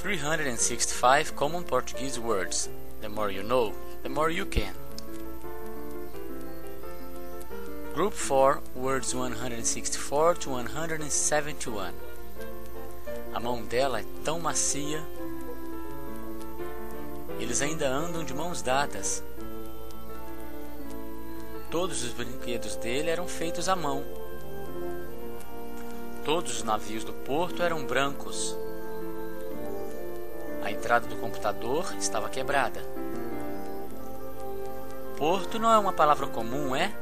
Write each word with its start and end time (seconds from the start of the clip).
365 0.00 1.36
common 1.36 1.62
Portuguese 1.62 2.18
words. 2.18 2.70
The 3.02 3.10
more 3.10 3.30
you 3.30 3.42
know, 3.42 3.74
the 4.02 4.08
more 4.08 4.30
you 4.30 4.46
can. 4.46 4.72
Group 7.92 8.14
4, 8.14 8.62
words 8.74 9.14
164 9.14 10.36
to 10.36 10.50
171. 10.52 11.92
A 13.34 13.40
mão 13.40 13.62
dela 13.62 14.00
é 14.00 14.04
tão 14.24 14.40
macia. 14.40 15.02
Eles 17.38 17.60
ainda 17.60 17.86
andam 17.86 18.24
de 18.24 18.32
mãos 18.32 18.62
dadas. 18.62 19.22
Todos 21.70 22.02
os 22.02 22.12
brinquedos 22.12 22.74
dele 22.76 23.10
eram 23.10 23.28
feitos 23.28 23.68
à 23.68 23.76
mão. 23.76 24.02
Todos 26.24 26.56
os 26.56 26.62
navios 26.62 27.04
do 27.04 27.12
porto 27.12 27.62
eram 27.62 27.84
brancos. 27.84 28.56
Entrada 30.90 31.06
do 31.06 31.20
computador 31.20 31.94
estava 32.00 32.28
quebrada. 32.28 32.84
Porto 35.16 35.56
não 35.56 35.70
é 35.70 35.78
uma 35.78 35.92
palavra 35.92 36.26
comum, 36.26 36.74
é? 36.74 36.92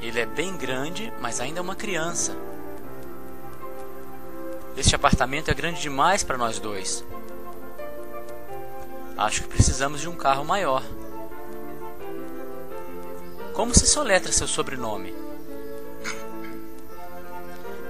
Ele 0.00 0.20
é 0.20 0.24
bem 0.24 0.56
grande, 0.56 1.12
mas 1.20 1.38
ainda 1.38 1.58
é 1.58 1.62
uma 1.62 1.76
criança. 1.76 2.34
Este 4.74 4.94
apartamento 4.96 5.50
é 5.50 5.54
grande 5.54 5.82
demais 5.82 6.24
para 6.24 6.38
nós 6.38 6.58
dois. 6.58 7.04
Acho 9.14 9.42
que 9.42 9.48
precisamos 9.48 10.00
de 10.00 10.08
um 10.08 10.16
carro 10.16 10.46
maior. 10.46 10.82
Como 13.52 13.74
se 13.74 13.86
soletra 13.86 14.32
seu 14.32 14.48
sobrenome? 14.48 15.14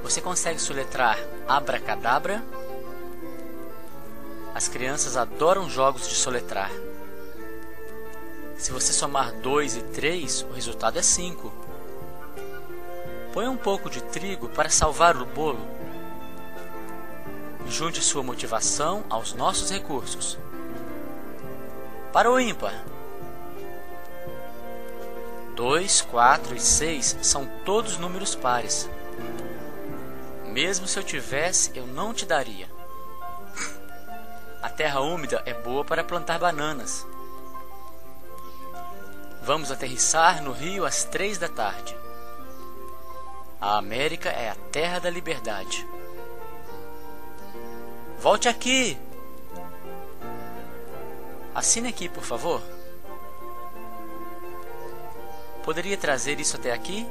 Você 0.02 0.20
consegue 0.20 0.58
soletrar 0.58 1.16
abracadabra? 1.46 2.42
As 4.58 4.66
crianças 4.66 5.16
adoram 5.16 5.70
jogos 5.70 6.08
de 6.08 6.16
soletrar. 6.16 6.72
Se 8.56 8.72
você 8.72 8.92
somar 8.92 9.32
2 9.34 9.76
e 9.76 9.82
3, 9.82 10.46
o 10.50 10.52
resultado 10.52 10.98
é 10.98 11.02
5. 11.02 11.52
Ponha 13.32 13.52
um 13.52 13.56
pouco 13.56 13.88
de 13.88 14.02
trigo 14.02 14.48
para 14.48 14.68
salvar 14.68 15.16
o 15.16 15.24
bolo. 15.24 15.64
Junte 17.68 18.02
sua 18.02 18.24
motivação 18.24 19.04
aos 19.08 19.32
nossos 19.32 19.70
recursos. 19.70 20.36
Para 22.12 22.28
o 22.28 22.40
ímpar. 22.40 22.84
2, 25.54 26.00
4 26.00 26.56
e 26.56 26.60
6 26.60 27.18
são 27.22 27.46
todos 27.64 27.96
números 27.96 28.34
pares. 28.34 28.90
Mesmo 30.46 30.88
se 30.88 30.98
eu 30.98 31.04
tivesse, 31.04 31.70
eu 31.76 31.86
não 31.86 32.12
te 32.12 32.26
daria. 32.26 32.68
Terra 34.78 35.00
úmida 35.00 35.42
é 35.44 35.52
boa 35.52 35.84
para 35.84 36.04
plantar 36.04 36.38
bananas. 36.38 37.04
Vamos 39.42 39.72
aterrissar 39.72 40.40
no 40.40 40.52
rio 40.52 40.86
às 40.86 41.02
três 41.02 41.36
da 41.36 41.48
tarde. 41.48 41.96
A 43.60 43.76
América 43.76 44.28
é 44.28 44.48
a 44.48 44.54
terra 44.70 45.00
da 45.00 45.10
liberdade. 45.10 45.84
Volte 48.20 48.48
aqui! 48.48 48.96
Assine 51.52 51.88
aqui, 51.88 52.08
por 52.08 52.22
favor. 52.22 52.62
Poderia 55.64 55.96
trazer 55.96 56.38
isso 56.38 56.54
até 56.54 56.70
aqui? 56.70 57.04